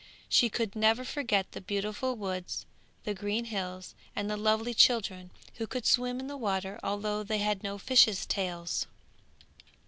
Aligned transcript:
She 0.27 0.49
could 0.49 0.75
never 0.75 1.03
forget 1.05 1.51
the 1.51 1.61
beautiful 1.61 2.15
woods, 2.15 2.65
the 3.03 3.13
green 3.13 3.45
hills 3.45 3.93
and 4.15 4.27
the 4.31 4.35
lovely 4.35 4.73
children 4.73 5.29
who 5.57 5.67
could 5.67 5.85
swim 5.85 6.19
in 6.19 6.25
the 6.25 6.37
water 6.37 6.79
although 6.81 7.21
they 7.21 7.37
had 7.37 7.61
no 7.61 7.77
fishes' 7.77 8.25
tails. 8.25 8.87